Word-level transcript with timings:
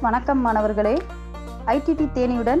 வணக்கம் 0.00 0.40
மாணவர்களே. 0.40 0.92
ஐடிடி 1.66 2.04
தேனியுடன் 2.16 2.60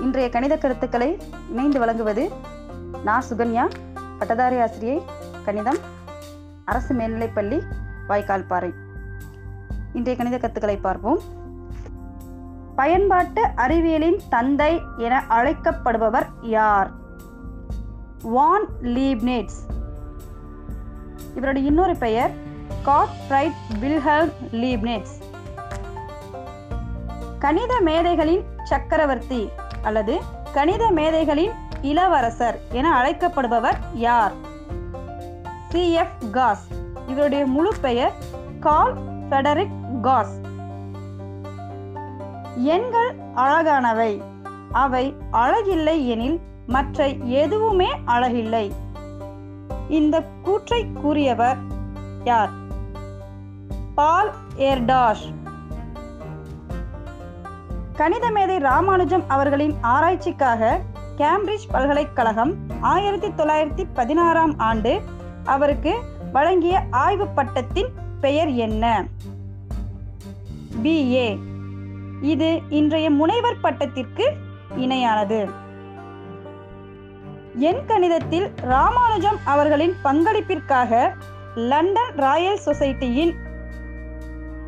இன்றைய 0.00 0.28
கணித 0.28 0.56
கருத்துக்களை 0.56 1.08
இணைந்து 1.50 1.78
வழங்குவது 1.78 2.30
நான் 3.04 3.24
சுகன்யா 3.28 3.64
பட்டதாரி 4.18 4.60
ஆசிரியை 4.60 5.02
கணிதம் 5.44 5.80
அரசு 6.64 6.94
மேல்நிலைப்பள்ளி 6.94 7.58
வாய்க்கால்பாறை 8.08 8.70
இன்றைய 9.92 10.14
கணித 10.20 10.36
கருத்துக்களை 10.36 10.76
பார்ப்போம். 10.76 11.20
பயன்பாட்டு 12.76 13.44
அறிவியலின் 13.56 14.20
தந்தை 14.28 14.80
என 14.96 15.24
அழைக்கப்படுபவர் 15.28 16.28
யார்? 16.40 16.90
வான் 18.22 18.66
லீப்னேட்ஸ். 18.82 19.60
இவருடைய 21.34 21.68
இன்னொரு 21.68 21.96
பெயர் 21.96 22.32
காட் 22.82 23.20
ரைட் 23.28 23.60
வில்ஹெல்ம் 23.80 24.32
லீப்னேட்ஸ். 24.52 25.14
கணித 27.42 27.80
மேதைகளின் 27.80 28.44
சக்கரவர்த்தி 28.64 29.48
அல்லது 29.82 30.20
கணித 30.52 30.90
மேதைகளின் 30.90 31.50
இளவரசர் 31.82 32.60
என 32.72 32.94
அழைக்கப்படுபவர் 32.94 33.78
யார்? 33.94 34.32
சி. 35.68 35.92
எஃப். 35.92 36.12
காஸ். 36.30 36.68
இவருடைய 37.06 37.46
முழு 37.46 37.72
பெயர் 37.80 38.12
கால் 38.60 38.94
ஃபெடரிக் 39.28 40.00
காஸ். 40.00 40.40
எண்கள் 42.56 43.16
அழகானவை. 43.36 44.20
அவை 44.72 45.16
அழகில்லை 45.32 46.06
எனில் 46.06 46.40
மற்ற 46.66 47.08
எதுவுமே 47.08 47.88
அழகில்லை. 48.06 48.72
இந்த 49.88 50.22
கூற்றை 50.42 50.86
கூறியவர் 50.92 51.56
யார்? 52.24 52.50
பால் 53.94 54.32
ஏர்டாஷ். 54.56 55.32
கணித 57.96 58.30
மேதை 58.30 58.58
ராமானுஜம் 58.58 59.24
அவர்களின் 59.28 59.74
ஆராய்ச்சிக்காக 59.82 60.80
கேம்பிரிட்ஜ் 61.18 61.68
பல்கலைக்கழகம் 61.70 62.54
ஆயிரத்தி 62.80 63.28
தொள்ளாயிரத்தி 63.28 63.86
பதினாறாம் 63.94 64.58
ஆண்டு 64.58 65.00
அவருக்கு 65.44 65.98
வழங்கிய 66.32 66.82
ஆய்வு 66.90 67.26
பட்டத்தின் 67.26 67.88
பெயர் 68.20 68.48
என்ன? 68.48 69.04
பிஏ 70.82 71.38
இது 72.20 72.60
இன்றைய 72.68 73.10
முனைவர் 73.10 73.60
பட்டத்திற்கு 73.62 74.32
இணையானது. 74.76 75.50
எண் 77.54 77.84
கணிதத்தில் 77.86 78.50
ராமானுஜம் 78.60 79.36
அவர்களின் 79.44 79.94
பங்களிப்பிற்காக 80.04 81.12
லண்டன் 81.54 82.14
ராயல் 82.16 82.60
சொசைட்டியின் 82.66 83.34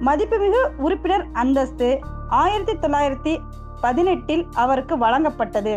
மதிப்புமிகு 0.00 0.62
உறுப்பினர் 0.76 1.26
அந்தஸ்து 1.32 2.00
ஆயிரத்தி 2.42 2.74
தொள்ளாயிரத்தி 2.82 3.32
பதினெட்டில் 3.80 4.44
அவருக்கு 4.62 4.94
வழங்கப்பட்டது. 4.98 5.74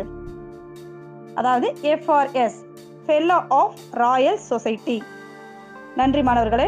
அதாவது 1.36 1.68
FRS 1.94 2.60
fellow 3.06 3.38
of 3.62 3.80
Royal 4.02 4.40
Society 4.50 4.98
நன்றி 5.96 6.22
மாணவர்களே. 6.28 6.68